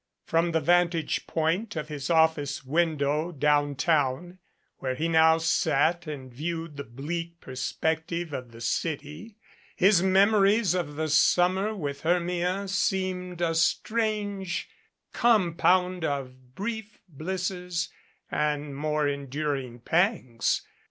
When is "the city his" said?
8.51-10.01